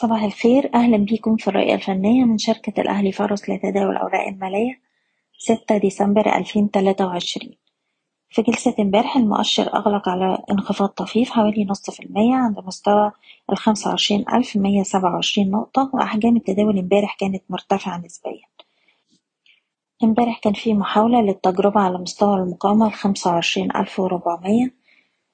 صباح 0.00 0.22
الخير. 0.22 0.70
أهلا 0.74 0.96
بيكم 0.96 1.36
في 1.36 1.48
الرؤية 1.48 1.74
الفنية 1.74 2.24
من 2.24 2.38
شركة 2.38 2.80
الأهلي 2.80 3.12
فارس 3.12 3.50
لتداول 3.50 3.90
الأوراق 3.90 4.28
المالية. 4.28 4.80
ستة 5.38 5.78
ديسمبر 5.78 6.36
ألفين 6.36 6.70
تلاتة 6.70 7.06
وعشرين. 7.06 7.54
في 8.30 8.42
جلسة 8.42 8.74
امبارح 8.80 9.16
المؤشر 9.16 9.74
أغلق 9.74 10.08
على 10.08 10.38
انخفاض 10.50 10.88
طفيف 10.88 11.30
حوالي 11.30 11.64
نص 11.64 11.90
في 11.90 12.02
المية 12.02 12.34
عند 12.34 12.58
مستوى 12.58 13.12
الخمسة 13.52 13.90
وعشرين 13.90 14.24
ألف 14.32 14.56
مية 14.56 14.82
سبعة 14.82 15.14
وعشرين 15.14 15.50
نقطة 15.50 15.90
وأحجام 15.94 16.36
التداول 16.36 16.78
امبارح 16.78 17.16
كانت 17.20 17.42
مرتفعة 17.50 17.98
نسبيا. 17.98 18.44
امبارح 20.04 20.38
كان 20.38 20.52
في 20.52 20.74
محاولة 20.74 21.20
للتجربة 21.20 21.80
على 21.80 21.98
مستوى 21.98 22.36
المقاومة 22.36 22.86
الخمسة 22.86 23.30
وعشرين 23.30 23.76
ألف 23.76 24.00
وربعمية 24.00 24.74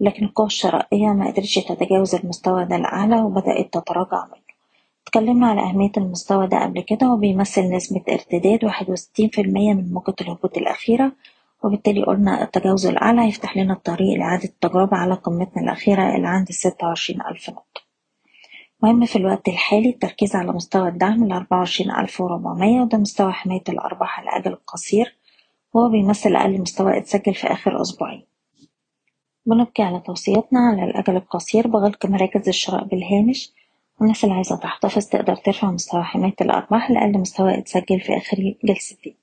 لكن 0.00 0.24
القوى 0.24 0.46
الشرائية 0.46 1.06
ما 1.06 1.26
قدرتش 1.30 1.54
تتجاوز 1.54 2.14
المستوى 2.14 2.64
ده 2.64 2.76
الأعلى 2.76 3.20
وبدأت 3.22 3.74
تتراجع 3.74 4.24
منه. 4.24 4.45
اتكلمنا 5.06 5.46
على 5.46 5.60
أهمية 5.60 5.92
المستوى 5.96 6.46
ده 6.46 6.62
قبل 6.62 6.80
كده 6.80 7.12
وبيمثل 7.12 7.62
نسبة 7.62 8.02
ارتداد 8.08 8.64
واحد 8.64 8.90
وستين 8.90 9.28
في 9.28 9.40
المية 9.40 9.74
من 9.74 9.92
موجة 9.92 10.14
الهبوط 10.20 10.56
الأخيرة 10.56 11.12
وبالتالي 11.64 12.02
قلنا 12.04 12.42
التجاوز 12.42 12.86
الأعلى 12.86 13.20
هيفتح 13.22 13.56
لنا 13.56 13.72
الطريق 13.72 14.18
لإعادة 14.18 14.44
التجربة 14.44 14.96
على 14.96 15.14
قمتنا 15.14 15.62
الأخيرة 15.62 16.16
اللي 16.16 16.28
عند 16.28 16.48
الستة 16.48 16.86
وعشرين 16.86 17.20
ألف 17.22 17.50
نقطة. 17.50 17.80
مهم 18.82 19.04
في 19.04 19.16
الوقت 19.16 19.48
الحالي 19.48 19.88
التركيز 19.88 20.36
على 20.36 20.52
مستوى 20.52 20.88
الدعم 20.88 21.24
الأربعة 21.24 21.58
وعشرين 21.58 21.90
ألف 21.90 22.20
وربعمية 22.20 22.80
وده 22.80 22.98
مستوى 22.98 23.32
حماية 23.32 23.62
الأرباح 23.68 24.20
على 24.20 24.28
الأجل 24.28 24.52
القصير 24.52 25.16
وهو 25.74 25.88
بيمثل 25.88 26.36
أقل 26.36 26.60
مستوى 26.60 26.98
اتسجل 26.98 27.34
في 27.34 27.46
آخر 27.46 27.80
أسبوعين. 27.82 28.26
بنبقي 29.46 29.84
على 29.84 30.00
توصياتنا 30.00 30.60
على 30.60 30.84
الأجل 30.84 31.16
القصير 31.16 31.68
بغلق 31.68 32.06
مراكز 32.06 32.48
الشراء 32.48 32.84
بالهامش 32.84 33.52
والناس 34.00 34.24
اللي 34.24 34.34
عايزة 34.34 34.56
تحتفظ 34.56 35.06
تقدر 35.06 35.36
ترفع 35.36 35.70
مستوى 35.70 36.02
حماية 36.02 36.34
الأرباح 36.40 36.90
لأقل 36.90 37.18
مستوى 37.18 37.58
اتسجل 37.58 38.00
في 38.00 38.16
آخر 38.16 38.54
جلستين 38.64 39.16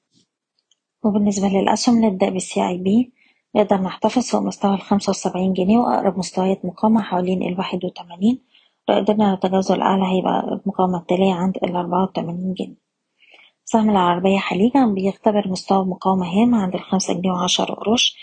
وبالنسبة 1.04 1.48
للأسهم 1.48 2.06
نبدأ 2.06 2.30
بالسي 2.30 2.68
اي 2.68 2.78
بي 2.78 3.12
نقدر 3.56 3.78
نحتفظ 3.82 4.22
فوق 4.30 4.42
مستوى 4.42 4.74
الخمسة 4.74 5.10
وسبعين 5.10 5.54
جنيه 5.54 5.78
وأقرب 5.78 6.18
مستويات 6.18 6.66
مقاومة 6.66 7.02
حوالين 7.02 7.44
الواحد 7.44 7.86
وتمانين. 7.86 8.42
لو 8.90 8.96
قدرنا 8.96 9.36
نتجاوزه 9.36 9.76
الأعلى 9.76 10.04
هيبقى 10.04 10.60
المقاومة 10.64 10.98
التالية 10.98 11.34
عند 11.34 11.58
الأربعة 11.58 12.04
وتمانين 12.04 12.54
جنيه. 12.54 12.76
سهم 13.66 13.90
العربية 13.90 14.38
حليجة 14.38 14.86
بيختبر 14.86 15.48
مستوى 15.48 15.86
مقاومة 15.86 16.26
هام 16.28 16.56
عند 16.56 16.74
الخمسة 16.76 17.14
جنيه 17.14 17.32
وعشر 17.32 17.74
قروش. 17.74 18.18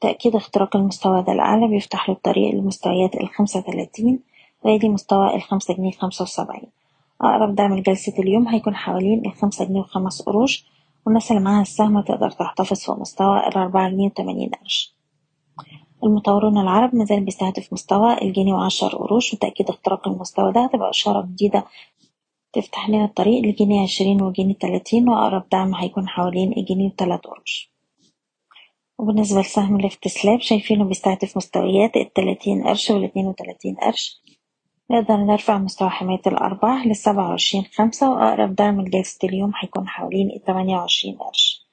تأكيد 0.00 0.36
اختراق 0.36 0.76
المستوى 0.76 1.22
ده 1.22 1.32
الأعلى 1.32 1.68
بيفتح 1.68 2.08
له 2.08 2.14
الطريق 2.14 2.54
لمستويات 2.54 3.14
الخمسة 3.14 3.60
تلاتين 3.60 4.20
ويلي 4.64 4.88
مستوى 4.88 5.34
الخمسة 5.34 5.74
جنيه 5.74 5.90
خمسة 5.92 6.22
وسبعين. 6.22 6.66
أقرب 7.20 7.54
دعم 7.54 7.74
لجلسة 7.78 8.12
اليوم 8.18 8.48
هيكون 8.48 8.74
حوالين 8.76 9.26
الخمسة 9.26 9.64
جنيه 9.64 9.80
وخمس 9.80 10.22
قروش 10.22 10.64
والناس 11.06 11.30
اللي 11.30 11.42
معاها 11.42 11.62
السهم 11.62 12.00
تقدر 12.00 12.30
تحتفظ 12.30 12.80
فوق 12.84 12.98
مستوى 13.00 13.38
الأربعة 13.46 13.90
جنيه 13.90 14.06
وتمانين 14.06 14.50
قرش. 14.50 14.94
المطورون 16.04 16.58
العرب 16.58 16.94
مازال 16.94 17.24
بيستهدف 17.24 17.72
مستوى 17.72 18.22
الجنيه 18.22 18.52
وعشر 18.52 18.88
قروش 18.96 19.34
وتأكيد 19.34 19.68
اختراق 19.68 20.08
المستوى 20.08 20.52
ده 20.52 20.64
هتبقى 20.64 20.90
إشارة 20.90 21.22
جديدة 21.26 21.64
تفتح 22.52 22.88
لنا 22.88 23.04
الطريق 23.04 23.42
لجنيه 23.44 23.82
عشرين 23.82 24.22
وجنيه 24.22 24.54
تلاتين 24.54 25.08
وأقرب 25.08 25.48
دعم 25.52 25.74
هيكون 25.74 26.08
حوالين 26.08 26.52
الجنيه 26.56 26.86
وتلات 26.86 27.26
قروش. 27.26 27.70
وبالنسبة 28.98 29.40
لسهم 29.40 29.80
ليفت 29.80 30.08
سلاب 30.08 30.40
شايفينه 30.40 30.84
بيستهدف 30.84 31.36
مستويات 31.36 31.96
التلاتين 31.96 32.62
قرش 32.68 32.90
والاتنين 32.90 33.26
وتلاتين 33.26 33.74
قرش. 33.74 34.20
نقدر 34.90 35.16
نرفع 35.16 35.58
مستوى 35.58 35.88
حماية 35.88 36.20
الأرباح 36.26 36.86
للسبعة 36.86 37.28
وعشرين 37.28 37.64
خمسة 37.74 38.10
وأقرب 38.10 38.54
دعم 38.54 38.80
لجلسة 38.80 39.18
اليوم 39.28 39.52
هيكون 39.60 39.88
حوالين 39.88 40.30
التمانية 40.30 40.76
وعشرين 40.76 41.14
قرش. 41.16 41.66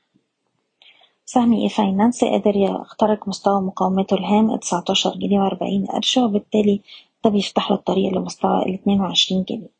سهم 1.26 1.54
اي 1.54 1.70
فاينانس 1.70 2.24
قدر 2.24 2.56
يخترق 2.56 3.28
مستوى 3.28 3.62
مقاومته 3.62 4.14
الهام 4.14 4.56
تسعتاشر 4.56 5.14
جنيه 5.16 5.40
وأربعين 5.40 5.86
قرش 5.86 6.18
وبالتالي 6.18 6.82
ده 7.24 7.30
بيفتح 7.30 7.72
له 7.72 7.78
الطريق 7.78 8.14
لمستوى 8.14 8.64
الاتنين 8.64 9.02
وعشرين 9.02 9.44
جنيه. 9.50 9.78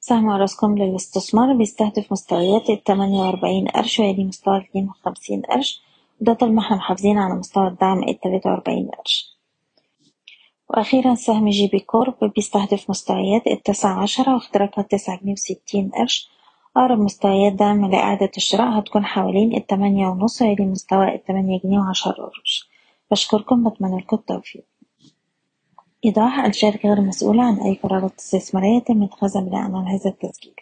سهم 0.00 0.28
أراسكوم 0.28 0.78
للاستثمار 0.78 1.52
بيستهدف 1.52 2.12
مستويات 2.12 2.70
التمانية 2.70 3.20
وأربعين 3.20 3.68
قرش 3.68 4.00
ويلي 4.00 4.24
مستوى 4.24 4.56
الاتنين 4.56 4.88
وخمسين 4.88 5.42
قرش 5.42 5.82
وده 6.20 6.32
طول 6.34 6.52
ما 6.52 6.60
إحنا 6.62 6.76
محافظين 6.76 7.18
على 7.18 7.34
مستوى 7.34 7.66
الدعم 7.68 8.02
التلاتة 8.08 8.50
وأربعين 8.50 8.88
قرش. 8.98 9.33
وأخيرا 10.70 11.14
سهم 11.14 11.48
جي 11.48 11.66
بي 11.66 11.78
كورب 11.78 12.32
بيستهدف 12.36 12.90
مستويات 12.90 13.46
التسعة 13.46 14.02
عشرة 14.02 14.34
واختراقها 14.34 14.82
تسعة 14.82 15.20
جنيه 15.20 15.32
وستين 15.32 15.90
قرش. 15.90 16.30
أقرب 16.76 16.98
مستويات 16.98 17.52
دعم 17.52 17.90
لإعادة 17.90 18.30
الشراء 18.36 18.78
هتكون 18.78 19.04
حوالين 19.04 19.54
التمانية 19.56 20.06
ونص 20.08 20.42
ويلي 20.42 20.66
مستوى 20.66 21.14
التمانية 21.14 21.60
جنيه 21.64 21.78
وعشر 21.78 22.10
قروش 22.10 22.68
بشكركم 23.10 23.68
بتمنى 23.68 23.96
لكم 24.00 24.16
التوفيق. 24.16 24.64
إيضاح 26.04 26.38
الشركة 26.44 26.88
غير 26.88 27.00
مسؤولة 27.00 27.42
عن 27.44 27.60
أي 27.60 27.74
قرارات 27.82 28.18
استثمارية 28.18 28.78
تم 28.78 29.02
اتخاذها 29.02 29.40
بناء 29.40 29.60
على 29.62 29.88
هذا 29.88 30.10
التسجيل. 30.10 30.54